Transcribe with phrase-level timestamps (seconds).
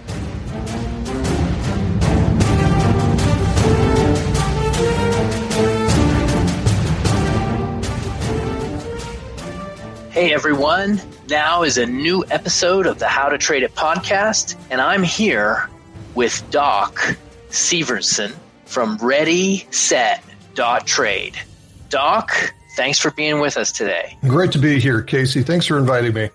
[10.21, 14.79] Hey everyone, now is a new episode of the How to Trade It podcast, and
[14.79, 15.71] I'm here
[16.15, 17.17] with Doc
[17.49, 20.23] Severson from Ready Set
[20.85, 21.39] Trade.
[21.89, 24.19] Doc, thanks for being with us today.
[24.29, 25.43] Great to be here, Casey.
[25.43, 26.29] Thanks for inviting me.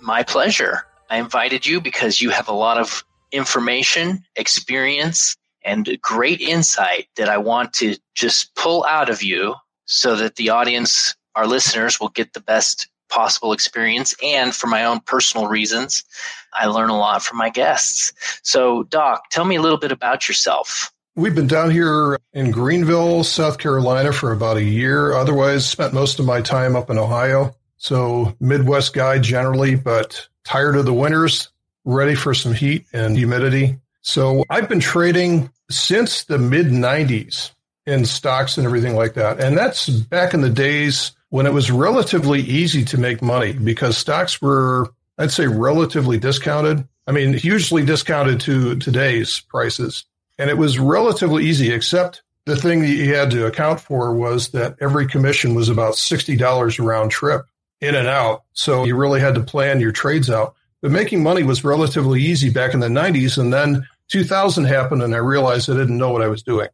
[0.00, 0.86] My pleasure.
[1.10, 7.28] I invited you because you have a lot of information, experience, and great insight that
[7.28, 9.56] I want to just pull out of you
[9.86, 14.84] so that the audience, our listeners, will get the best possible experience and for my
[14.84, 16.04] own personal reasons.
[16.52, 18.12] I learn a lot from my guests.
[18.42, 20.90] So, Doc, tell me a little bit about yourself.
[21.14, 25.12] We've been down here in Greenville, South Carolina for about a year.
[25.12, 27.54] Otherwise, spent most of my time up in Ohio.
[27.76, 31.48] So, Midwest guy generally, but tired of the winters,
[31.84, 33.78] ready for some heat and humidity.
[34.00, 37.50] So, I've been trading since the mid 90s
[37.84, 39.38] in stocks and everything like that.
[39.38, 43.96] And that's back in the days when it was relatively easy to make money because
[43.96, 46.86] stocks were, I'd say, relatively discounted.
[47.06, 50.04] I mean, hugely discounted to today's prices.
[50.38, 54.50] And it was relatively easy, except the thing that you had to account for was
[54.50, 57.46] that every commission was about $60 round trip
[57.80, 58.42] in and out.
[58.52, 60.54] So you really had to plan your trades out.
[60.82, 63.38] But making money was relatively easy back in the 90s.
[63.38, 66.68] And then 2000 happened, and I realized I didn't know what I was doing.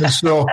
[0.00, 0.48] and so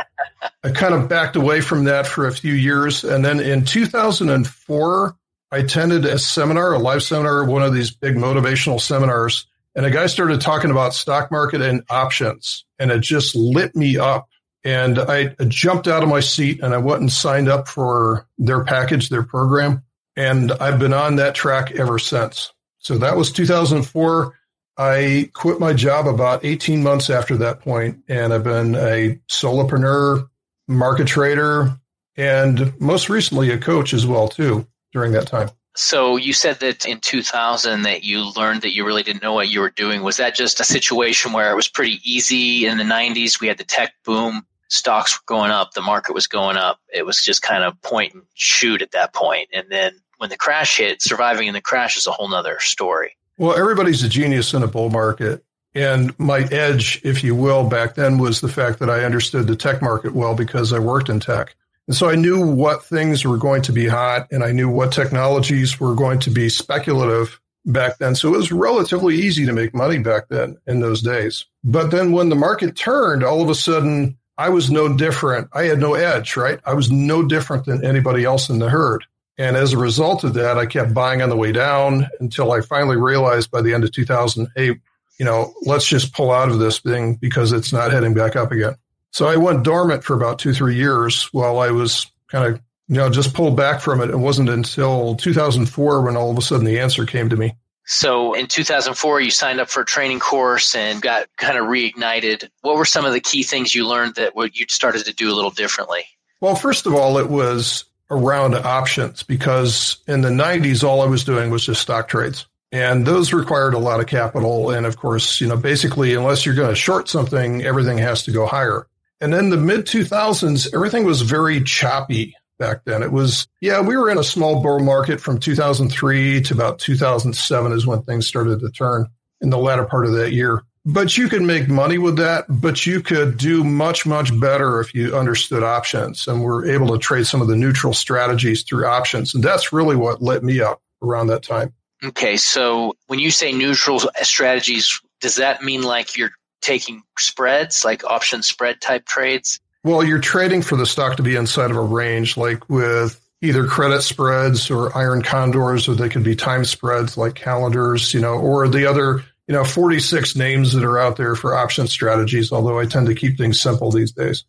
[0.64, 3.04] I kind of backed away from that for a few years.
[3.04, 5.16] And then in 2004,
[5.52, 9.48] I attended a seminar, a live seminar, one of these big motivational seminars.
[9.76, 13.98] And a guy started talking about stock market and options, and it just lit me
[13.98, 14.30] up.
[14.64, 18.64] And I jumped out of my seat and I went and signed up for their
[18.64, 19.84] package, their program.
[20.16, 22.52] And I've been on that track ever since.
[22.80, 24.34] So that was 2004.
[24.78, 30.28] I quit my job about 18 months after that point, and I've been a solopreneur,
[30.68, 31.80] market trader,
[32.18, 35.50] and most recently a coach as well too during that time.
[35.78, 39.50] So you said that in 2000 that you learned that you really didn't know what
[39.50, 40.04] you were doing.
[40.04, 43.42] Was that just a situation where it was pretty easy in the 90s?
[43.42, 46.80] We had the tech boom, stocks were going up, the market was going up.
[46.94, 49.50] It was just kind of point and shoot at that point.
[49.54, 53.18] And then when the crash hit, surviving in the crash is a whole nother story.
[53.38, 55.44] Well, everybody's a genius in a bull market.
[55.74, 59.58] And my edge, if you will, back then was the fact that I understood the
[59.58, 61.56] tech market well because I worked in tech.
[61.88, 64.94] And so I knew what things were going to be hot and I knew what
[64.94, 68.16] technologies were going to be speculative back then.
[68.16, 71.46] So it was relatively easy to make money back then in those days.
[71.64, 75.50] But then when the market turned, all of a sudden I was no different.
[75.54, 76.60] I had no edge, right?
[76.66, 79.06] I was no different than anybody else in the herd.
[79.38, 82.62] And as a result of that, I kept buying on the way down until I
[82.62, 84.80] finally realized by the end of 2008,
[85.20, 88.52] you know, let's just pull out of this thing because it's not heading back up
[88.52, 88.76] again.
[89.12, 92.96] So I went dormant for about two, three years while I was kind of, you
[92.96, 94.10] know, just pulled back from it.
[94.10, 97.56] It wasn't until 2004 when all of a sudden the answer came to me.
[97.86, 102.50] So in 2004, you signed up for a training course and got kind of reignited.
[102.62, 105.32] What were some of the key things you learned that what you started to do
[105.32, 106.04] a little differently?
[106.42, 111.24] Well, first of all, it was around options because in the 90s, all I was
[111.24, 112.46] doing was just stock trades.
[112.72, 114.72] And those required a lot of capital.
[114.72, 118.32] And of course, you know, basically, unless you're going to short something, everything has to
[118.32, 118.88] go higher.
[119.22, 123.02] And then the mid 2000s, everything was very choppy back then.
[123.02, 127.72] It was, yeah, we were in a small bull market from 2003 to about 2007
[127.72, 129.08] is when things started to turn
[129.42, 130.64] in the latter part of that year.
[130.86, 134.94] But you could make money with that, but you could do much, much better if
[134.94, 139.34] you understood options and were able to trade some of the neutral strategies through options.
[139.34, 141.74] And that's really what lit me up around that time.
[142.04, 142.38] Okay.
[142.38, 148.44] So when you say neutral strategies, does that mean like you're taking spreads, like option
[148.44, 149.60] spread type trades?
[149.84, 153.66] Well, you're trading for the stock to be inside of a range, like with either
[153.68, 158.34] credit spreads or iron condors, or they could be time spreads like calendars, you know,
[158.34, 162.80] or the other, you know, 46 names that are out there for option strategies, although
[162.80, 164.44] I tend to keep things simple these days.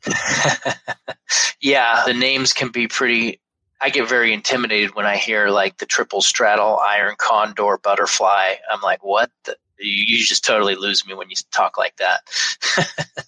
[1.60, 3.40] yeah, the names can be pretty.
[3.81, 8.54] I get very intimidated when I hear like the triple straddle, iron condor, butterfly.
[8.70, 9.31] I'm like, what?
[9.44, 9.56] The?
[9.78, 12.20] You, you just totally lose me when you talk like that.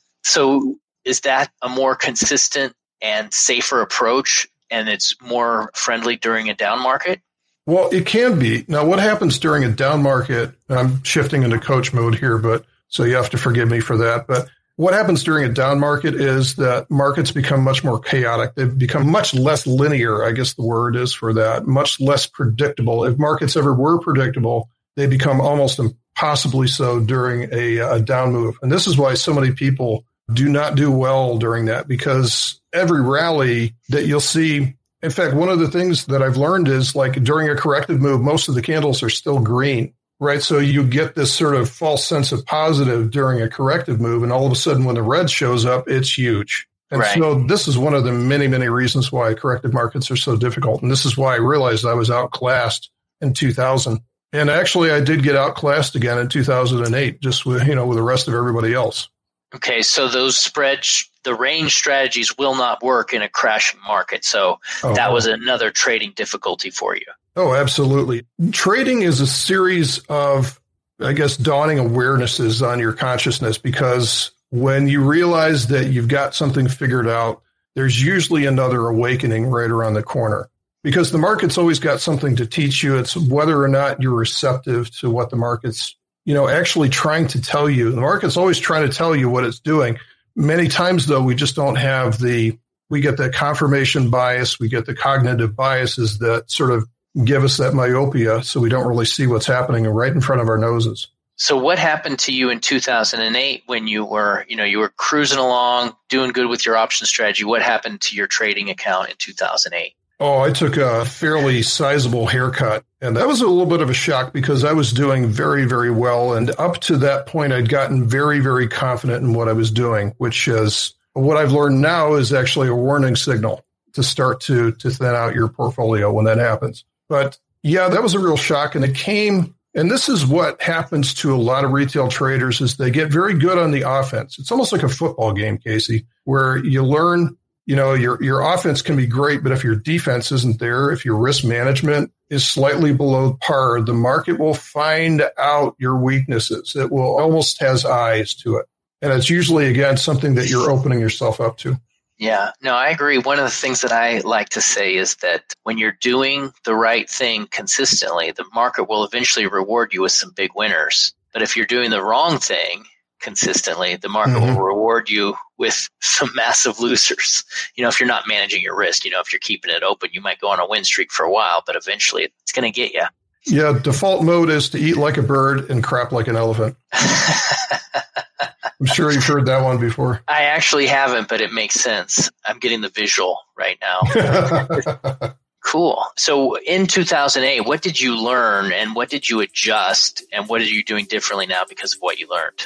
[0.25, 6.55] so is that a more consistent and safer approach and it's more friendly during a
[6.55, 7.21] down market?
[7.69, 8.65] Well, it can be.
[8.67, 10.55] Now, what happens during a down market?
[10.71, 14.27] I'm shifting into coach mode here, but so you have to forgive me for that.
[14.27, 18.55] But what happens during a down market is that markets become much more chaotic.
[18.55, 23.05] They've become much less linear, I guess the word is for that, much less predictable.
[23.05, 28.59] If markets ever were predictable, they become almost impossibly so during a, a down move.
[28.63, 33.03] And this is why so many people do not do well during that because every
[33.03, 37.23] rally that you'll see in fact one of the things that i've learned is like
[37.23, 40.43] during a corrective move most of the candles are still green right?
[40.43, 44.33] So you get this sort of false sense of positive during a corrective move and
[44.33, 46.67] all of a sudden when the red shows up it's huge.
[46.91, 47.19] And right.
[47.19, 50.83] so this is one of the many many reasons why corrective markets are so difficult
[50.83, 52.91] and this is why i realized i was outclassed
[53.21, 54.01] in 2000
[54.33, 58.03] and actually i did get outclassed again in 2008 just with you know with the
[58.03, 59.09] rest of everybody else.
[59.55, 60.87] Okay, so those spread,
[61.25, 64.25] the range strategies will not work in a crashing market.
[64.25, 67.07] So oh, that was another trading difficulty for you.
[67.37, 68.27] Oh, absolutely.
[68.53, 70.61] Trading is a series of,
[71.01, 76.69] I guess, dawning awarenesses on your consciousness because when you realize that you've got something
[76.69, 77.43] figured out,
[77.75, 80.49] there's usually another awakening right around the corner
[80.83, 82.99] because the market's always got something to teach you.
[82.99, 85.95] It's whether or not you're receptive to what the market's
[86.29, 87.91] you know, actually trying to tell you.
[87.91, 89.99] The market's always trying to tell you what it's doing.
[90.39, 92.57] Many times, though, we just don't have the,
[92.89, 96.89] we get the confirmation bias, we get the cognitive biases that sort of
[97.25, 98.45] give us that myopia.
[98.45, 101.09] So we don't really see what's happening right in front of our noses.
[101.35, 105.39] So what happened to you in 2008 when you were, you know, you were cruising
[105.39, 107.43] along, doing good with your option strategy?
[107.43, 109.95] What happened to your trading account in 2008?
[110.21, 112.85] Oh, I took a fairly sizable haircut.
[113.01, 115.93] And that was a little bit of a shock because I was doing very, very
[115.93, 116.35] well.
[116.35, 120.15] And up to that point, I'd gotten very, very confident in what I was doing,
[120.19, 124.91] which is what I've learned now is actually a warning signal to start to, to
[124.91, 126.85] thin out your portfolio when that happens.
[127.09, 128.75] But yeah, that was a real shock.
[128.75, 132.77] And it came, and this is what happens to a lot of retail traders is
[132.77, 134.41] they get very good on the offense.
[134.41, 137.37] It's almost like a football game, Casey, where you learn
[137.69, 141.05] you know, your, your offense can be great, but if your defense isn't there, if
[141.05, 146.75] your risk management is slightly below par, the market will find out your weaknesses.
[146.75, 148.67] It will almost has eyes to it.
[149.03, 151.79] And it's usually, again, something that you're opening yourself up to.
[152.17, 153.19] Yeah, no, I agree.
[153.19, 156.75] One of the things that I like to say is that when you're doing the
[156.75, 161.13] right thing consistently, the market will eventually reward you with some big winners.
[161.35, 162.87] But if you're doing the wrong thing
[163.21, 164.55] consistently, the market mm-hmm.
[164.55, 167.45] will reward you with some massive losers.
[167.77, 170.11] You know, if you're not managing your risk, you know, if you're keeping it open,
[170.13, 172.75] you might go on a win streak for a while, but eventually it's going to
[172.75, 173.05] get you.
[173.47, 176.77] Yeah, default mode is to eat like a bird and crap like an elephant.
[176.93, 180.23] I'm sure you've heard that one before.
[180.29, 182.31] I actually haven't, but it makes sense.
[182.47, 185.35] I'm getting the visual right now.
[185.65, 186.05] cool.
[186.17, 190.65] So in 2008, what did you learn and what did you adjust and what are
[190.65, 192.65] you doing differently now because of what you learned?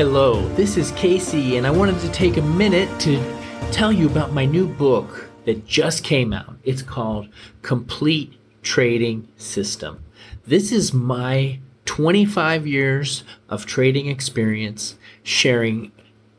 [0.00, 3.22] Hello, this is Casey, and I wanted to take a minute to
[3.70, 6.56] tell you about my new book that just came out.
[6.64, 7.28] It's called
[7.60, 10.02] Complete Trading System.
[10.46, 15.92] This is my 25 years of trading experience, sharing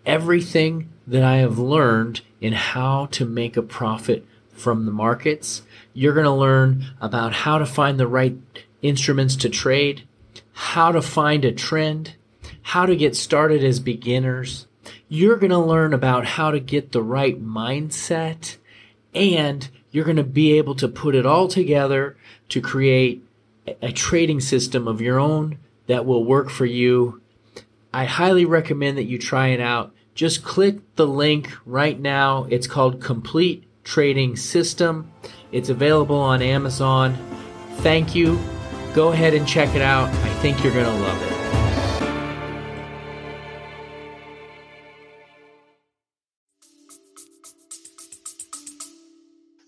[0.07, 5.61] everything that I have learned in how to make a profit from the markets.
[5.93, 8.35] You're going to learn about how to find the right
[8.81, 10.01] instruments to trade,
[10.53, 12.15] how to find a trend
[12.63, 14.67] how to get started as beginners.
[15.07, 18.57] You're going to learn about how to get the right mindset
[19.13, 22.15] and you're going to be able to put it all together
[22.49, 23.23] to create
[23.81, 27.21] a trading system of your own that will work for you.
[27.93, 29.93] I highly recommend that you try it out.
[30.15, 32.45] Just click the link right now.
[32.49, 35.11] It's called Complete Trading System.
[35.51, 37.17] It's available on Amazon.
[37.77, 38.39] Thank you.
[38.93, 40.09] Go ahead and check it out.
[40.09, 41.40] I think you're going to love it.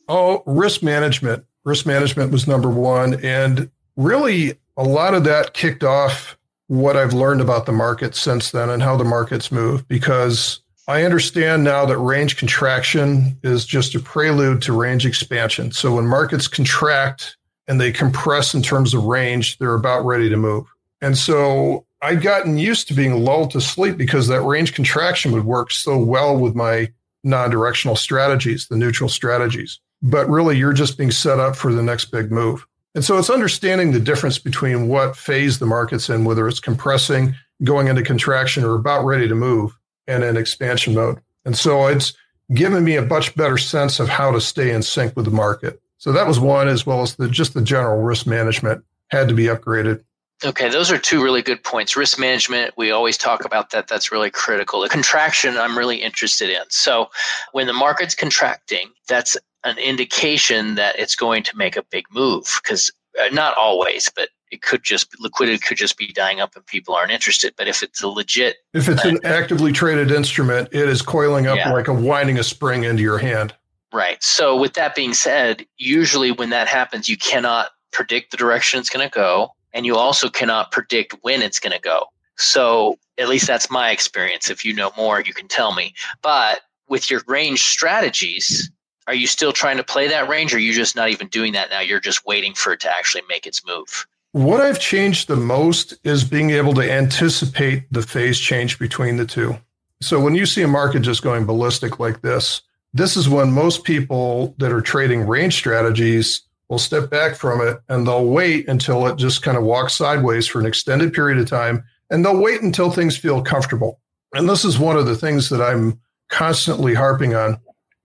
[0.07, 1.45] Oh, risk management.
[1.63, 3.23] Risk management was number one.
[3.23, 8.51] And really, a lot of that kicked off what I've learned about the market since
[8.51, 13.95] then and how the markets move because I understand now that range contraction is just
[13.95, 15.71] a prelude to range expansion.
[15.71, 20.37] So when markets contract and they compress in terms of range, they're about ready to
[20.37, 20.65] move.
[21.01, 25.45] And so I'd gotten used to being lulled to sleep because that range contraction would
[25.45, 26.91] work so well with my
[27.23, 29.79] non directional strategies, the neutral strategies.
[30.03, 32.67] But really, you're just being set up for the next big move.
[32.95, 37.33] And so it's understanding the difference between what phase the market's in, whether it's compressing,
[37.63, 39.75] going into contraction, or about ready to move
[40.07, 41.19] and in expansion mode.
[41.45, 42.13] And so it's
[42.53, 45.81] given me a much better sense of how to stay in sync with the market.
[45.97, 49.33] So that was one, as well as the, just the general risk management had to
[49.33, 50.03] be upgraded.
[50.45, 51.95] Okay, those are two really good points.
[51.95, 53.87] Risk management, we always talk about that.
[53.87, 54.81] That's really critical.
[54.81, 56.63] The contraction, I'm really interested in.
[56.67, 57.09] So,
[57.53, 62.59] when the market's contracting, that's an indication that it's going to make a big move
[62.61, 66.65] because uh, not always, but it could just liquidity could just be dying up and
[66.65, 67.53] people aren't interested.
[67.57, 71.57] But if it's a legit, if it's an actively traded instrument, it is coiling up
[71.57, 71.73] yeah.
[71.73, 73.53] like a winding a spring into your hand.
[73.91, 74.21] Right.
[74.23, 78.89] So, with that being said, usually when that happens, you cannot predict the direction it's
[78.89, 82.05] going to go and you also cannot predict when it's going to go.
[82.37, 84.49] So, at least that's my experience.
[84.49, 85.93] If you know more, you can tell me.
[86.23, 88.71] But with your range strategies,
[89.07, 91.53] are you still trying to play that range or are you just not even doing
[91.53, 91.79] that now?
[91.81, 94.07] You're just waiting for it to actually make its move.
[94.31, 99.25] What I've changed the most is being able to anticipate the phase change between the
[99.25, 99.57] two.
[100.01, 102.61] So when you see a market just going ballistic like this,
[102.93, 107.79] this is when most people that are trading range strategies will step back from it
[107.89, 111.47] and they'll wait until it just kind of walks sideways for an extended period of
[111.47, 111.83] time.
[112.09, 113.99] And they'll wait until things feel comfortable.
[114.33, 117.59] And this is one of the things that I'm constantly harping on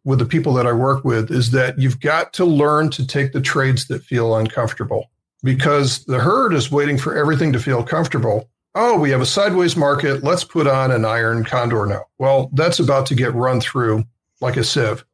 [0.09, 3.33] with the people that I work with is that you've got to learn to take
[3.33, 5.11] the trades that feel uncomfortable
[5.43, 8.49] because the herd is waiting for everything to feel comfortable.
[8.75, 10.25] Oh, we have a sideways market.
[10.25, 12.07] Let's put on an iron condor now.
[12.17, 14.03] Well, that's about to get run through
[14.41, 15.05] like a sieve,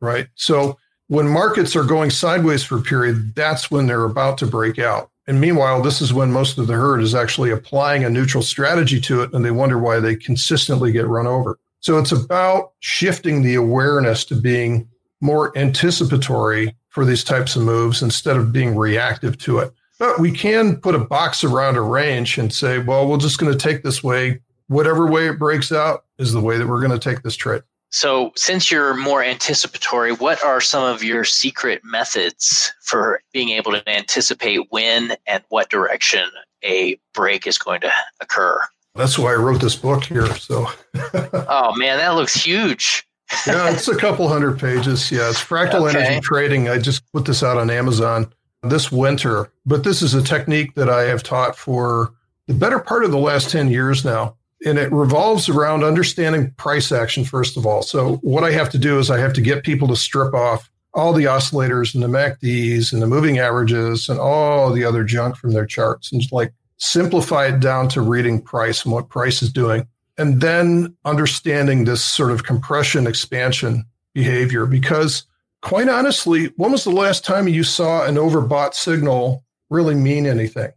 [0.00, 0.28] right?
[0.36, 4.78] So when markets are going sideways for a period, that's when they're about to break
[4.78, 5.10] out.
[5.26, 9.00] And meanwhile, this is when most of the herd is actually applying a neutral strategy
[9.00, 11.58] to it, and they wonder why they consistently get run over.
[11.84, 14.88] So it's about shifting the awareness to being
[15.20, 19.70] more anticipatory for these types of moves instead of being reactive to it.
[19.98, 23.52] But we can put a box around a range and say, well, we're just going
[23.52, 24.40] to take this way.
[24.68, 27.60] Whatever way it breaks out is the way that we're going to take this trade.
[27.90, 33.72] So, since you're more anticipatory, what are some of your secret methods for being able
[33.72, 36.30] to anticipate when and what direction
[36.64, 38.58] a break is going to occur?
[38.94, 40.32] That's why I wrote this book here.
[40.36, 43.06] So, oh man, that looks huge.
[43.46, 45.10] yeah, it's a couple hundred pages.
[45.10, 46.04] Yeah, it's fractal okay.
[46.04, 46.68] energy trading.
[46.68, 48.32] I just put this out on Amazon
[48.62, 52.14] this winter, but this is a technique that I have taught for
[52.46, 56.90] the better part of the last 10 years now and it revolves around understanding price
[56.90, 57.82] action first of all.
[57.82, 60.70] So what I have to do is I have to get people to strip off
[60.94, 65.36] all the oscillators and the MACDs and the moving averages and all the other junk
[65.36, 66.52] from their charts and just like
[66.84, 69.88] simplify it down to reading price and what price is doing.
[70.18, 74.66] And then understanding this sort of compression expansion behavior.
[74.66, 75.24] Because
[75.62, 80.70] quite honestly, when was the last time you saw an overbought signal really mean anything?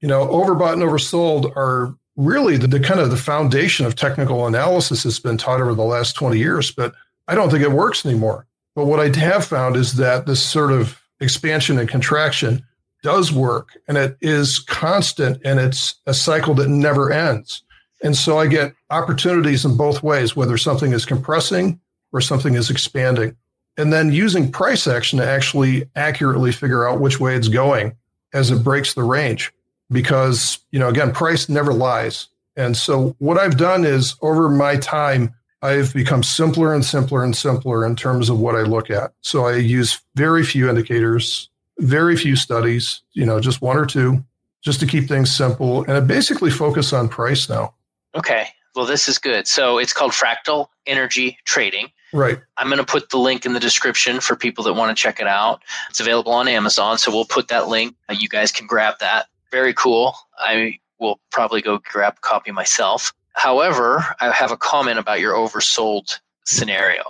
[0.00, 4.46] You know, overbought and oversold are really the, the, kind of the foundation of technical
[4.46, 6.94] analysis that's been taught over the last 20 years, but
[7.26, 8.46] I don't think it works anymore.
[8.76, 12.64] But what I have found is that this sort of expansion and contraction
[13.02, 17.62] does work and it is constant and it's a cycle that never ends.
[18.02, 21.80] And so I get opportunities in both ways, whether something is compressing
[22.12, 23.36] or something is expanding.
[23.76, 27.96] And then using price action to actually accurately figure out which way it's going
[28.32, 29.52] as it breaks the range
[29.90, 32.28] because, you know, again, price never lies.
[32.56, 37.36] And so what I've done is over my time, I've become simpler and simpler and
[37.36, 39.12] simpler in terms of what I look at.
[39.22, 41.47] So I use very few indicators,
[41.78, 44.24] very few studies, you know, just one or two,
[44.62, 45.82] just to keep things simple.
[45.84, 47.74] And I basically focus on price now.
[48.14, 48.48] Okay.
[48.74, 49.46] Well, this is good.
[49.46, 51.88] So it's called fractal energy trading.
[52.12, 52.38] Right.
[52.56, 55.20] I'm going to put the link in the description for people that want to check
[55.20, 55.62] it out.
[55.90, 56.98] It's available on Amazon.
[56.98, 57.94] So we'll put that link.
[58.08, 60.14] Uh, you guys can grab that very cool.
[60.38, 63.12] I will probably go grab a copy myself.
[63.34, 67.02] However, I have a comment about your oversold scenario.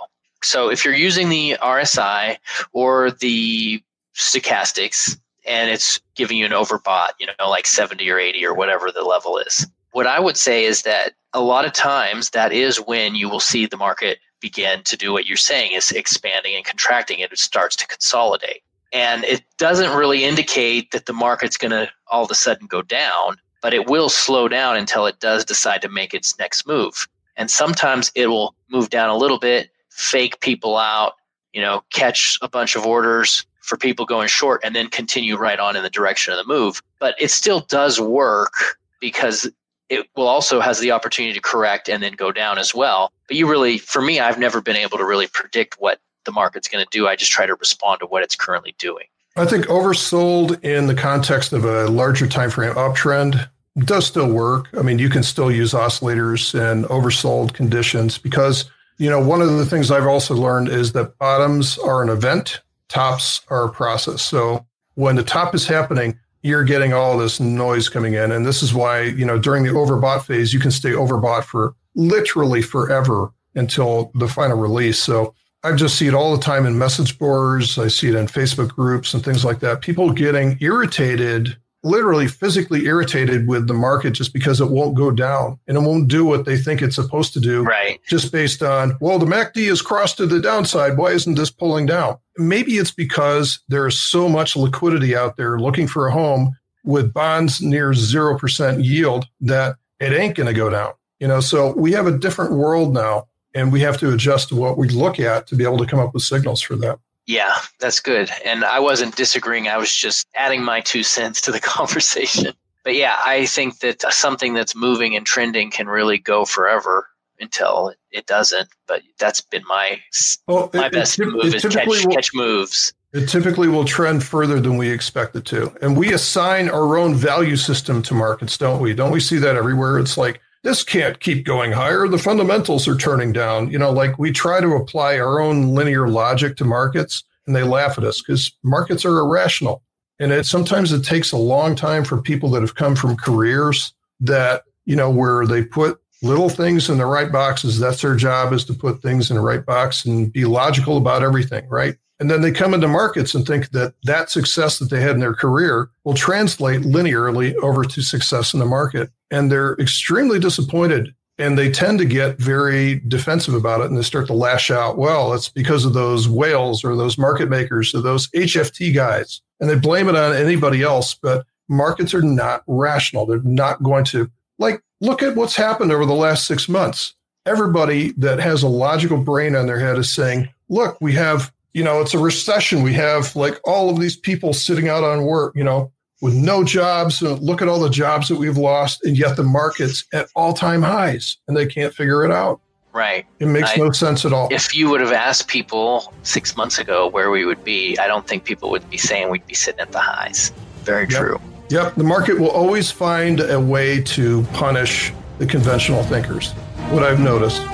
[0.43, 2.37] So if you're using the RSI
[2.71, 3.81] or the
[4.19, 8.91] stochastics and it's giving you an overbought, you know, like 70 or 80 or whatever
[8.91, 12.77] the level is, what I would say is that a lot of times that is
[12.77, 16.65] when you will see the market begin to do what you're saying is expanding and
[16.65, 17.21] contracting.
[17.21, 18.61] and It starts to consolidate
[18.91, 22.81] and it doesn't really indicate that the market's going to all of a sudden go
[22.81, 27.07] down, but it will slow down until it does decide to make its next move.
[27.37, 31.13] And sometimes it will move down a little bit, fake people out,
[31.53, 35.59] you know, catch a bunch of orders for people going short and then continue right
[35.59, 36.81] on in the direction of the move.
[36.99, 38.53] But it still does work
[38.99, 39.49] because
[39.89, 43.13] it will also has the opportunity to correct and then go down as well.
[43.27, 46.67] But you really, for me, I've never been able to really predict what the market's
[46.67, 47.07] going to do.
[47.07, 49.05] I just try to respond to what it's currently doing.
[49.35, 53.49] I think oversold in the context of a larger time frame uptrend
[53.79, 54.67] does still work.
[54.77, 59.53] I mean, you can still use oscillators in oversold conditions because, you know, one of
[59.53, 64.21] the things I've also learned is that bottoms are an event, tops are a process.
[64.21, 64.65] So
[64.95, 68.31] when the top is happening, you're getting all this noise coming in.
[68.31, 71.75] And this is why, you know, during the overbought phase, you can stay overbought for
[71.95, 74.99] literally forever until the final release.
[74.99, 77.77] So I just see it all the time in message boards.
[77.77, 79.81] I see it in Facebook groups and things like that.
[79.81, 85.59] People getting irritated, literally physically irritated with the market just because it won't go down
[85.67, 87.63] and it won't do what they think it's supposed to do.
[87.63, 87.99] Right.
[88.07, 90.97] Just based on, well, the MACD is crossed to the downside.
[90.97, 92.17] Why isn't this pulling down?
[92.37, 97.13] Maybe it's because there is so much liquidity out there looking for a home with
[97.13, 100.93] bonds near 0% yield that it ain't going to go down.
[101.19, 104.55] You know, so we have a different world now and we have to adjust to
[104.55, 106.99] what we look at to be able to come up with signals for that.
[107.29, 108.31] Yeah, that's good.
[108.43, 109.67] And I wasn't disagreeing.
[109.67, 112.53] I was just adding my two cents to the conversation.
[112.83, 117.07] But yeah, I think that something that's moving and trending can really go forever
[117.39, 118.67] until it doesn't.
[118.87, 119.99] But that's been my
[120.47, 122.95] well, my it, best it, move is catch, will, catch moves.
[123.13, 125.71] It typically will trend further than we expect it to.
[125.83, 128.95] And we assign our own value system to markets, don't we?
[128.95, 129.99] Don't we see that everywhere?
[129.99, 132.07] It's like this can't keep going higher.
[132.07, 133.71] The fundamentals are turning down.
[133.71, 137.63] You know, like we try to apply our own linear logic to markets and they
[137.63, 139.81] laugh at us because markets are irrational.
[140.19, 143.93] And it sometimes it takes a long time for people that have come from careers
[144.19, 147.79] that, you know, where they put little things in the right boxes.
[147.79, 151.23] That's their job is to put things in the right box and be logical about
[151.23, 151.95] everything, right?
[152.19, 155.19] And then they come into markets and think that that success that they had in
[155.19, 159.09] their career will translate linearly over to success in the market.
[159.31, 164.03] And they're extremely disappointed and they tend to get very defensive about it and they
[164.03, 164.97] start to lash out.
[164.97, 169.41] Well, it's because of those whales or those market makers or those HFT guys.
[169.61, 173.25] And they blame it on anybody else, but markets are not rational.
[173.25, 177.15] They're not going to, like, look at what's happened over the last six months.
[177.45, 181.85] Everybody that has a logical brain on their head is saying, look, we have you
[181.85, 182.83] know, it's a recession.
[182.83, 186.61] We have like all of these people sitting out on work, you know, with no
[186.61, 187.21] jobs.
[187.21, 190.81] look at all the jobs that we've lost, and yet the market's at all time
[190.81, 192.59] highs and they can't figure it out.
[192.91, 193.25] Right.
[193.39, 194.49] It makes I, no sense at all.
[194.51, 198.27] If you would have asked people six months ago where we would be, I don't
[198.27, 200.51] think people would be saying we'd be sitting at the highs.
[200.83, 201.17] Very yep.
[201.17, 201.41] true.
[201.69, 201.95] Yep.
[201.95, 206.51] The market will always find a way to punish the conventional thinkers.
[206.91, 207.65] What I've noticed.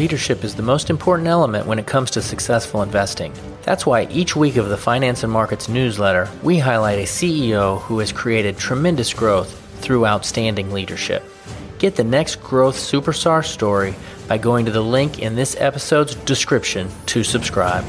[0.00, 3.34] Leadership is the most important element when it comes to successful investing.
[3.64, 7.98] That's why each week of the Finance and Markets newsletter, we highlight a CEO who
[7.98, 11.22] has created tremendous growth through outstanding leadership.
[11.78, 13.94] Get the next growth superstar story
[14.26, 17.84] by going to the link in this episode's description to subscribe.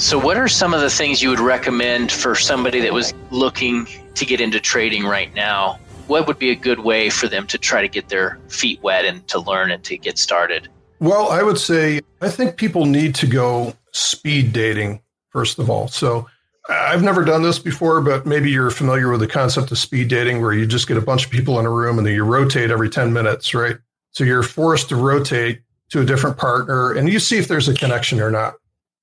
[0.00, 3.86] So, what are some of the things you would recommend for somebody that was looking
[4.14, 5.78] to get into trading right now?
[6.08, 9.04] What would be a good way for them to try to get their feet wet
[9.04, 10.68] and to learn and to get started?
[11.00, 15.88] Well, I would say I think people need to go speed dating, first of all.
[15.88, 16.28] So
[16.68, 20.40] I've never done this before, but maybe you're familiar with the concept of speed dating
[20.40, 22.70] where you just get a bunch of people in a room and then you rotate
[22.70, 23.76] every 10 minutes, right?
[24.10, 27.74] So you're forced to rotate to a different partner and you see if there's a
[27.74, 28.54] connection or not.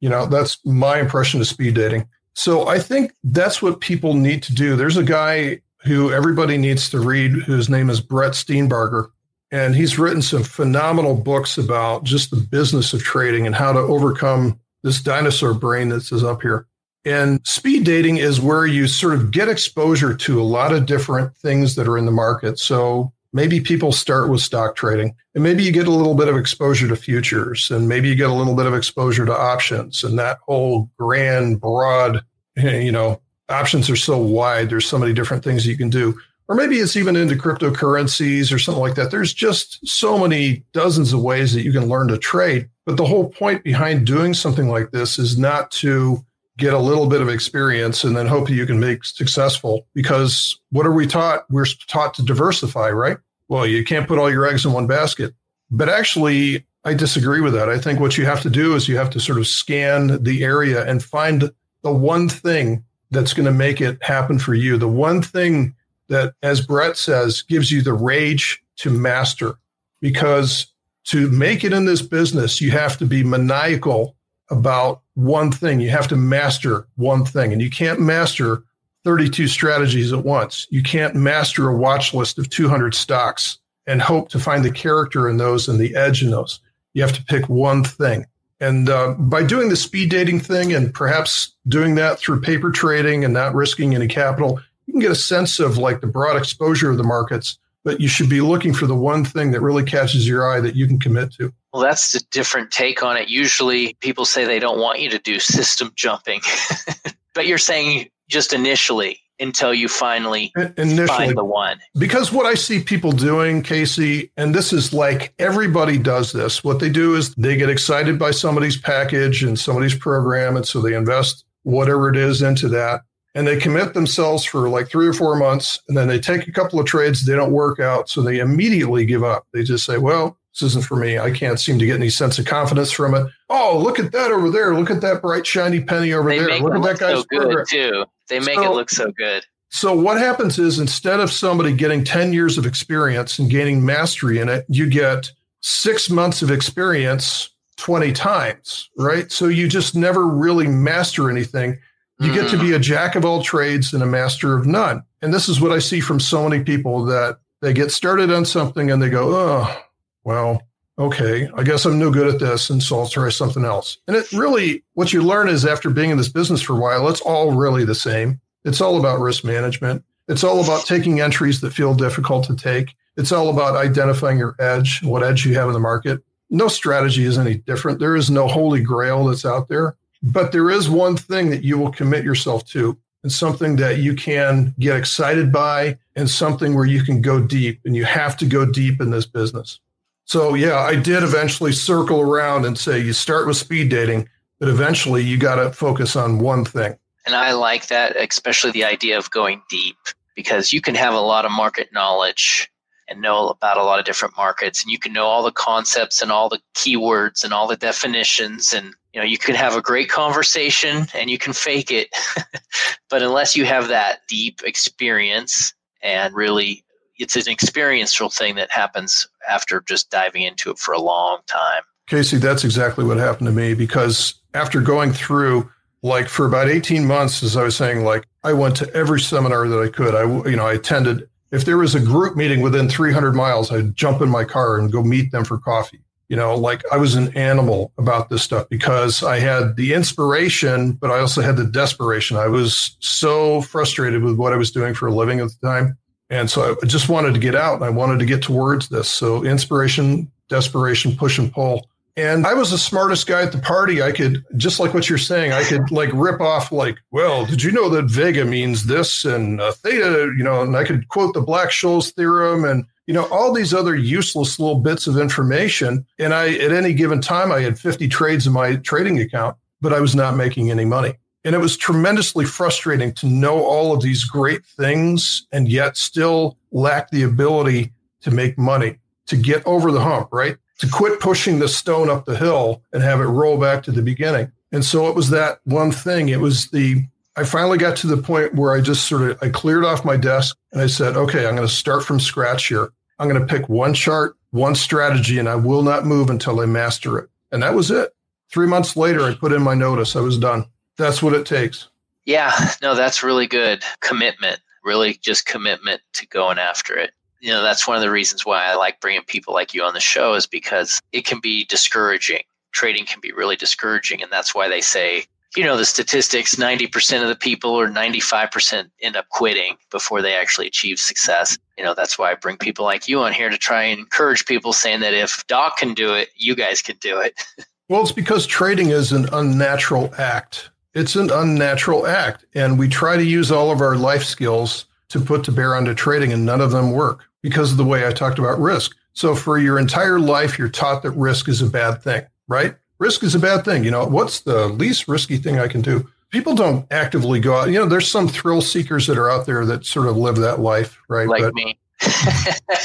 [0.02, 2.08] You know, that's my impression of speed dating.
[2.36, 4.76] So I think that's what people need to do.
[4.76, 9.10] There's a guy who everybody needs to read, whose name is Brett Steenbarger.
[9.52, 13.80] And he's written some phenomenal books about just the business of trading and how to
[13.80, 16.65] overcome this dinosaur brain that is up here.
[17.06, 21.36] And speed dating is where you sort of get exposure to a lot of different
[21.38, 22.58] things that are in the market.
[22.60, 26.38] So maybe people start with stock trading and maybe you get a little bit of
[26.38, 30.17] exposure to futures and maybe you get a little bit of exposure to options and
[30.19, 32.24] that whole grand, broad,
[32.56, 33.19] you know,
[33.50, 34.70] options are so wide.
[34.70, 36.20] There's so many different things you can do.
[36.50, 39.12] Or maybe it's even into cryptocurrencies or something like that.
[39.12, 42.70] There's just so many dozens of ways that you can learn to trade.
[42.86, 46.24] But the whole point behind doing something like this is not to
[46.58, 49.88] get a little bit of experience and then hope you can make successful.
[49.94, 51.46] Because what are we taught?
[51.50, 53.18] We're taught to diversify, right?
[53.48, 55.34] Well, you can't put all your eggs in one basket.
[55.72, 57.70] But actually, I disagree with that.
[57.70, 60.44] I think what you have to do is you have to sort of scan the
[60.44, 61.52] area and find
[61.84, 64.78] the one thing that's going to make it happen for you.
[64.78, 65.76] The one thing
[66.10, 69.56] that, as Brett says, gives you the rage to master.
[70.02, 70.67] Because
[71.06, 74.15] to make it in this business, you have to be maniacal
[74.49, 75.80] about one thing.
[75.80, 78.63] You have to master one thing, and you can't master
[79.04, 80.67] 32 strategies at once.
[80.69, 85.30] You can't master a watch list of 200 stocks and hope to find the character
[85.30, 86.60] in those and the edge in those.
[86.93, 88.26] You have to pick one thing.
[88.60, 93.26] And uh, by doing the speed dating thing and perhaps doing that through paper trading
[93.26, 96.89] and not risking any capital, you can get a sense of like the broad exposure
[96.89, 97.58] of the markets.
[97.84, 100.76] But you should be looking for the one thing that really catches your eye that
[100.76, 101.52] you can commit to.
[101.74, 103.28] Well, that's a different take on it.
[103.28, 106.39] Usually people say they don't want you to do system jumping,
[107.34, 111.80] but you're saying just initially until you finally Initially, find the one.
[111.98, 116.63] Because what I see people doing, Casey, and this is like everybody does this.
[116.63, 120.82] What they do is they get excited by somebody's package and somebody's program, and so
[120.82, 123.02] they invest whatever it is into that.
[123.36, 126.52] And they commit themselves for like three or four months, and then they take a
[126.52, 128.08] couple of trades, they don't work out.
[128.08, 129.48] So they immediately give up.
[129.54, 131.18] They just say, well, this isn't for me.
[131.18, 133.28] I can't seem to get any sense of confidence from it.
[133.50, 134.76] Oh, look at that over there.
[134.76, 136.60] Look at that bright, shiny penny over they there.
[136.60, 137.66] Look at that guy's so good program.
[137.66, 138.06] too.
[138.30, 139.46] They make so, it look so good.
[139.70, 144.38] So what happens is instead of somebody getting 10 years of experience and gaining mastery
[144.38, 149.32] in it, you get six months of experience 20 times, right?
[149.32, 151.80] So you just never really master anything.
[152.20, 152.36] You mm.
[152.36, 152.76] get to be mm.
[152.76, 155.02] a jack of all trades and a master of none.
[155.24, 158.46] And this is what I see from so many people that they get started on
[158.46, 159.82] something and they go, oh,
[160.24, 160.64] well,
[160.98, 162.70] okay, I guess I'm no good at this.
[162.70, 163.98] And so I'll try something else.
[164.08, 167.08] And it really, what you learn is after being in this business for a while,
[167.10, 168.40] it's all really the same.
[168.66, 170.04] It's all about risk management.
[170.28, 172.96] It's all about taking entries that feel difficult to take.
[173.18, 176.24] It's all about identifying your edge, what edge you have in the market.
[176.50, 178.00] No strategy is any different.
[178.00, 181.78] There is no holy grail that's out there, but there is one thing that you
[181.78, 186.86] will commit yourself to and something that you can get excited by and something where
[186.86, 189.80] you can go deep and you have to go deep in this business.
[190.26, 194.70] So yeah, I did eventually circle around and say you start with speed dating, but
[194.70, 196.98] eventually you got to focus on one thing.
[197.26, 199.98] And I like that, especially the idea of going deep
[200.36, 202.70] because you can have a lot of market knowledge
[203.10, 206.22] and know about a lot of different markets and you can know all the concepts
[206.22, 209.82] and all the keywords and all the definitions and you know you can have a
[209.82, 212.08] great conversation and you can fake it
[213.10, 216.84] but unless you have that deep experience and really
[217.24, 221.84] it's an experiential thing that happens after just diving into it for a long time.
[222.08, 225.70] Casey, that's exactly what happened to me because after going through
[226.02, 229.70] like for about 18 months as I was saying like I went to every seminar
[229.70, 230.14] that I could.
[230.14, 233.96] I you know, I attended if there was a group meeting within 300 miles, I'd
[233.96, 236.02] jump in my car and go meet them for coffee.
[236.28, 240.94] You know, like I was an animal about this stuff because I had the inspiration,
[240.94, 242.38] but I also had the desperation.
[242.38, 245.98] I was so frustrated with what I was doing for a living at the time
[246.30, 249.10] and so I just wanted to get out and I wanted to get towards this.
[249.10, 251.88] So inspiration, desperation, push and pull.
[252.16, 254.04] And I was the smartest guy at the party.
[254.04, 257.64] I could, just like what you're saying, I could like rip off, like, well, did
[257.64, 261.34] you know that Vega means this and uh, theta, you know, and I could quote
[261.34, 266.06] the Black Scholes theorem and, you know, all these other useless little bits of information.
[266.20, 269.92] And I, at any given time, I had 50 trades in my trading account, but
[269.92, 271.16] I was not making any money.
[271.46, 276.58] And it was tremendously frustrating to know all of these great things and yet still
[276.72, 280.58] lack the ability to make money, to get over the hump, right?
[280.80, 284.02] To quit pushing the stone up the hill and have it roll back to the
[284.02, 284.52] beginning.
[284.72, 286.30] And so it was that one thing.
[286.30, 289.50] It was the, I finally got to the point where I just sort of, I
[289.50, 292.92] cleared off my desk and I said, okay, I'm going to start from scratch here.
[293.20, 296.66] I'm going to pick one chart, one strategy, and I will not move until I
[296.66, 297.30] master it.
[297.52, 298.12] And that was it.
[298.50, 300.16] Three months later, I put in my notice.
[300.16, 300.66] I was done
[300.98, 301.88] that's what it takes.
[302.26, 302.52] Yeah,
[302.82, 303.84] no, that's really good.
[304.02, 307.12] Commitment, really just commitment to going after it.
[307.42, 309.94] You know, that's one of the reasons why I like bringing people like you on
[309.94, 312.44] the show is because it can be discouraging.
[312.72, 314.24] Trading can be really discouraging.
[314.24, 315.26] And that's why they say,
[315.58, 320.34] you know, the statistics 90% of the people or 95% end up quitting before they
[320.36, 321.58] actually achieve success.
[321.78, 324.46] You know, that's why I bring people like you on here to try and encourage
[324.46, 327.34] people saying that if Doc can do it, you guys can do it.
[327.90, 332.46] well, it's because trading is an unnatural act it's an unnatural act.
[332.54, 335.94] And we try to use all of our life skills to put to bear onto
[335.94, 338.96] trading, and none of them work because of the way I talked about risk.
[339.14, 342.76] So for your entire life, you're taught that risk is a bad thing, right?
[342.98, 343.84] Risk is a bad thing.
[343.84, 346.10] You know, what's the least risky thing I can do?
[346.32, 347.68] People don't actively go out.
[347.68, 350.60] You know, there's some thrill seekers that are out there that sort of live that
[350.60, 351.28] life, right?
[351.28, 351.78] Like but, me.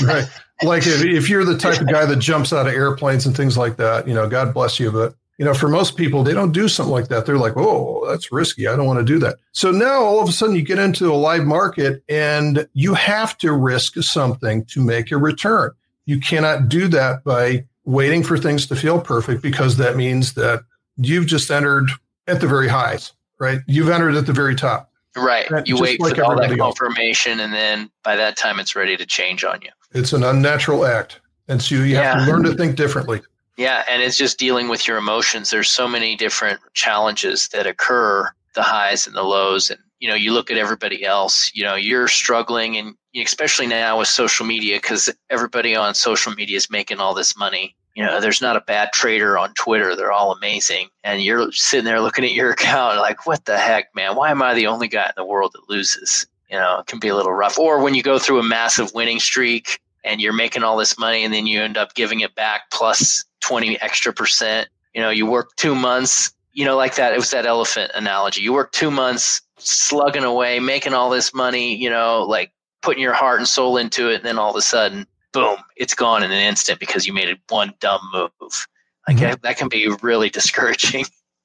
[0.02, 0.28] right.
[0.62, 3.56] like if, if you're the type of guy that jumps out of airplanes and things
[3.56, 4.92] like that, you know, God bless you.
[4.92, 7.24] But, you know, for most people, they don't do something like that.
[7.24, 8.66] They're like, oh, that's risky.
[8.66, 9.36] I don't want to do that.
[9.52, 13.38] So now all of a sudden you get into a live market and you have
[13.38, 15.70] to risk something to make a return.
[16.06, 20.64] You cannot do that by waiting for things to feel perfect because that means that
[20.96, 21.88] you've just entered
[22.26, 23.60] at the very highs, right?
[23.68, 24.90] You've entered at the very top.
[25.16, 25.48] Right.
[25.66, 27.40] You wait like for all that confirmation, else.
[27.40, 29.70] and then by that time, it's ready to change on you.
[29.92, 31.20] It's an unnatural act.
[31.48, 32.14] And so you yeah.
[32.14, 33.22] have to learn to think differently.
[33.58, 33.84] Yeah.
[33.90, 35.50] And it's just dealing with your emotions.
[35.50, 39.68] There's so many different challenges that occur the highs and the lows.
[39.68, 43.98] And, you know, you look at everybody else, you know, you're struggling, and especially now
[43.98, 48.20] with social media, because everybody on social media is making all this money you know,
[48.20, 49.96] there's not a bad trader on Twitter.
[49.96, 50.88] They're all amazing.
[51.02, 54.14] And you're sitting there looking at your account like, what the heck, man?
[54.14, 56.24] Why am I the only guy in the world that loses?
[56.48, 57.58] You know, it can be a little rough.
[57.58, 61.24] Or when you go through a massive winning streak and you're making all this money
[61.24, 64.68] and then you end up giving it back plus 20 extra percent.
[64.94, 67.12] You know, you work two months, you know, like that.
[67.12, 68.42] It was that elephant analogy.
[68.42, 73.12] You work two months slugging away, making all this money, you know, like putting your
[73.12, 74.16] heart and soul into it.
[74.16, 77.36] And then all of a sudden, boom, it's gone in an instant because you made
[77.48, 78.66] one dumb move.
[79.06, 79.40] Like mm-hmm.
[79.42, 81.04] that can be really discouraging.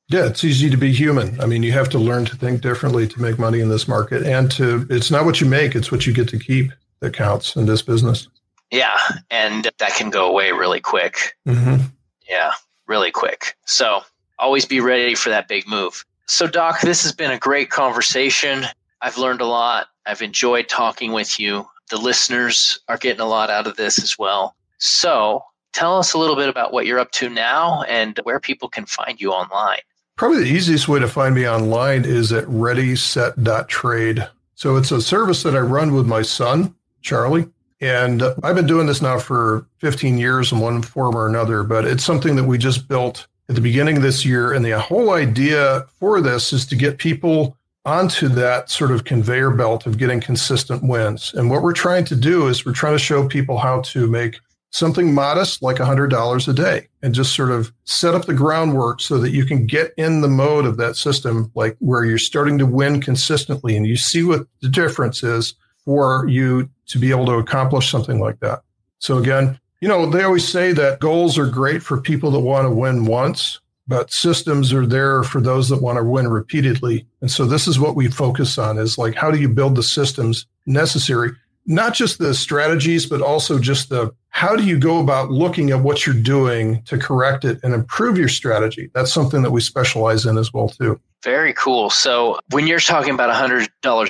[0.10, 1.40] Yeah, it's easy to be human.
[1.40, 4.24] I mean, you have to learn to think differently to make money in this market
[4.24, 7.56] and to it's not what you make, it's what you get to keep that counts
[7.56, 8.28] in this business.
[8.72, 8.98] Yeah,
[9.30, 11.36] and that can go away really quick.
[11.48, 11.86] Mm-hmm.
[12.28, 12.54] Yeah,
[12.88, 13.56] really quick.
[13.66, 14.02] So,
[14.40, 16.06] always be ready for that big move.
[16.26, 18.66] So, Doc, this has been a great conversation.
[19.02, 19.88] I've learned a lot.
[20.06, 24.18] I've enjoyed talking with you the listeners are getting a lot out of this as
[24.18, 24.56] well.
[24.80, 28.68] So tell us a little bit about what you're up to now and where people
[28.68, 29.80] can find you online.
[30.16, 34.28] Probably the easiest way to find me online is at readyset.trade.
[34.56, 37.48] So it's a service that I run with my son, Charlie.
[37.84, 41.84] And I've been doing this now for 15 years in one form or another, but
[41.84, 44.54] it's something that we just built at the beginning of this year.
[44.54, 49.52] And the whole idea for this is to get people onto that sort of conveyor
[49.52, 51.34] belt of getting consistent wins.
[51.34, 54.40] And what we're trying to do is we're trying to show people how to make
[54.70, 59.18] something modest like $100 a day and just sort of set up the groundwork so
[59.18, 62.66] that you can get in the mode of that system, like where you're starting to
[62.66, 67.34] win consistently and you see what the difference is for you to be able to
[67.34, 68.62] accomplish something like that.
[69.00, 72.66] So again, you know, they always say that goals are great for people that want
[72.66, 77.06] to win once, but systems are there for those that want to win repeatedly.
[77.20, 79.84] And so this is what we focus on is like, how do you build the
[79.84, 81.32] systems necessary?
[81.66, 85.80] Not just the strategies, but also just the how do you go about looking at
[85.80, 88.90] what you're doing to correct it and improve your strategy?
[88.94, 91.00] That's something that we specialize in as well, too.
[91.24, 91.92] Very cool.
[91.92, 93.70] So when you're talking about $100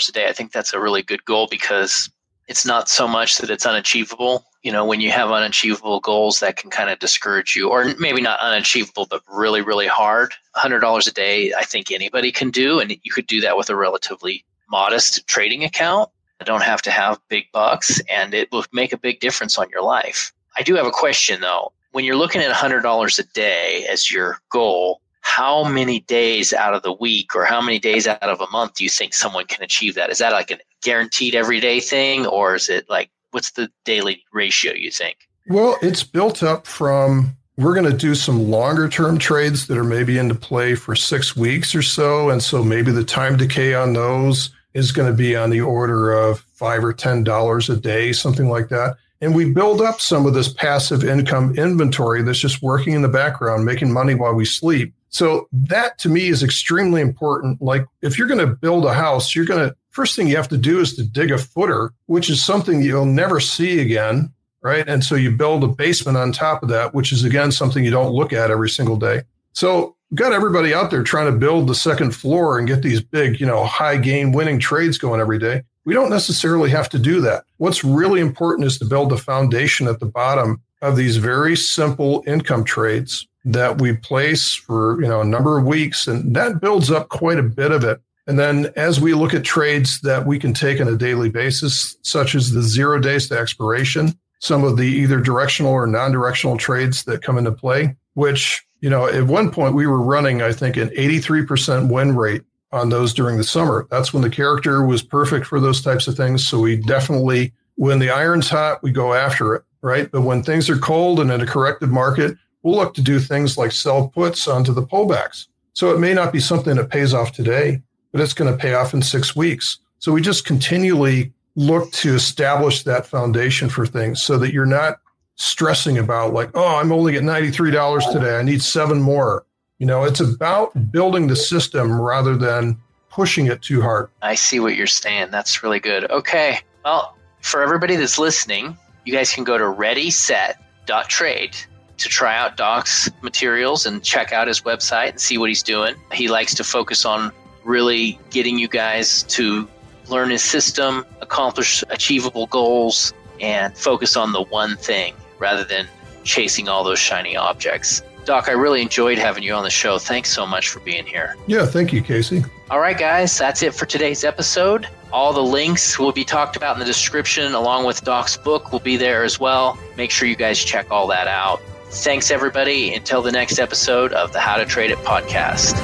[0.10, 2.10] a day, I think that's a really good goal because
[2.48, 6.56] it's not so much that it's unachievable you know when you have unachievable goals that
[6.56, 11.12] can kind of discourage you or maybe not unachievable but really really hard $100 a
[11.12, 15.26] day i think anybody can do and you could do that with a relatively modest
[15.28, 16.10] trading account
[16.44, 19.82] don't have to have big bucks and it will make a big difference on your
[19.82, 24.10] life i do have a question though when you're looking at $100 a day as
[24.12, 28.42] your goal how many days out of the week or how many days out of
[28.42, 31.80] a month do you think someone can achieve that is that like a guaranteed everyday
[31.80, 35.18] thing or is it like what's the daily ratio you think?
[35.48, 39.84] Well, it's built up from we're going to do some longer term trades that are
[39.84, 42.30] maybe into play for six weeks or so.
[42.30, 46.12] And so maybe the time decay on those is going to be on the order
[46.14, 48.98] of five or ten dollars a day, something like that.
[49.22, 53.08] And we build up some of this passive income inventory that's just working in the
[53.08, 54.94] background, making money while we sleep.
[55.10, 57.62] So that to me is extremely important.
[57.62, 60.50] Like if you're going to build a house, you're going to first thing you have
[60.50, 64.88] to do is to dig a footer, which is something you'll never see again, right?
[64.90, 67.92] And so you build a basement on top of that, which is again something you
[67.92, 69.22] don't look at every single day.
[69.54, 73.40] So got everybody out there trying to build the second floor and get these big,
[73.40, 75.64] you know, high gain winning trades going every day.
[75.86, 77.44] We don't necessarily have to do that.
[77.58, 82.24] What's really important is to build the foundation at the bottom of these very simple
[82.26, 86.90] income trades that we place for, you know, a number of weeks and that builds
[86.90, 90.40] up quite a bit of it and then as we look at trades that we
[90.40, 94.78] can take on a daily basis, such as the zero days to expiration, some of
[94.78, 99.50] the either directional or non-directional trades that come into play, which, you know, at one
[99.50, 102.44] point we were running, I think, an 83% win rate
[102.74, 103.88] on those during the summer.
[103.90, 106.46] That's when the character was perfect for those types of things.
[106.46, 110.12] So we definitely, when the iron's hot, we go after it, right?
[110.12, 113.58] But when things are cold and in a corrective market, we'll look to do things
[113.58, 115.48] like sell puts onto the pullbacks.
[115.72, 118.74] So it may not be something that pays off today, but it's going to pay
[118.74, 119.78] off in six weeks.
[120.00, 125.00] So we just continually look to establish that foundation for things so that you're not
[125.36, 128.38] stressing about like, oh, I'm only at $93 today.
[128.38, 129.46] I need seven more.
[129.80, 132.78] You know, it's about building the system rather than
[133.10, 134.10] pushing it too hard.
[134.22, 135.32] I see what you're saying.
[135.32, 136.10] That's really good.
[136.10, 136.60] Okay.
[136.86, 141.58] Well, for everybody that's listening, you guys can go to readyset.trade
[141.98, 145.96] to try out Doc's materials and check out his website and see what he's doing.
[146.12, 147.32] He likes to focus on
[147.64, 149.68] really getting you guys to
[150.08, 155.88] learn his system, accomplish achievable goals, and focus on the one thing rather than
[156.24, 158.02] chasing all those shiny objects.
[158.26, 160.00] Doc, I really enjoyed having you on the show.
[160.00, 161.36] Thanks so much for being here.
[161.46, 162.44] Yeah, thank you, Casey.
[162.70, 164.88] All right, guys, that's it for today's episode.
[165.12, 168.80] All the links will be talked about in the description, along with Doc's book will
[168.80, 169.78] be there as well.
[169.98, 171.62] Make sure you guys check all that out.
[171.90, 172.94] Thanks, everybody.
[172.96, 175.78] Until the next episode of the How to Trade It podcast.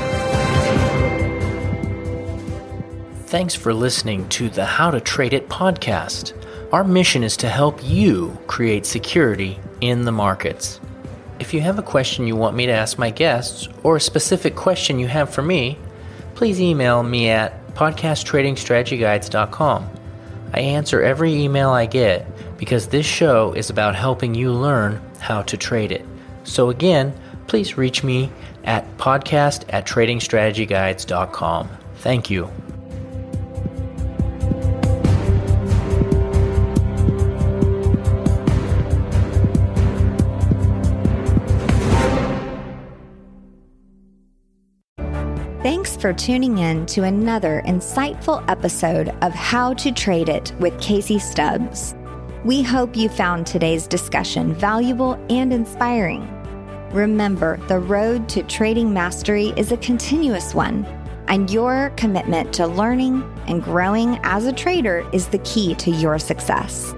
[3.27, 6.33] Thanks for listening to the How to Trade It podcast.
[6.71, 10.79] Our mission is to help you create security in the markets.
[11.39, 14.55] If you have a question you want me to ask my guests, or a specific
[14.55, 15.79] question you have for me,
[16.35, 19.89] please email me at podcasttradingstrategyguides.com.
[20.53, 22.27] I answer every email I get
[22.57, 26.05] because this show is about helping you learn how to trade it.
[26.43, 27.15] So again,
[27.47, 28.31] please reach me
[28.63, 31.69] at podcast at tradingstrategyguides.com.
[31.95, 32.51] Thank you.
[46.09, 51.93] For tuning in to another insightful episode of How to Trade It with Casey Stubbs.
[52.43, 56.27] We hope you found today's discussion valuable and inspiring.
[56.91, 60.83] Remember, the road to trading mastery is a continuous one,
[61.27, 66.17] and your commitment to learning and growing as a trader is the key to your
[66.17, 66.91] success.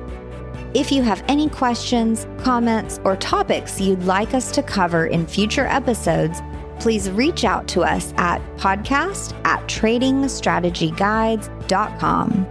[0.74, 5.65] If you have any questions, comments, or topics you'd like us to cover in future
[5.65, 6.41] episodes,
[6.82, 12.48] please reach out to us at podcast at tradingstrategyguides.com.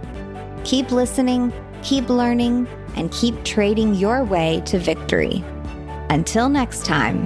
[0.63, 1.51] Keep listening,
[1.83, 2.65] keep learning,
[2.95, 5.43] and keep trading your way to victory.
[6.09, 7.25] Until next time.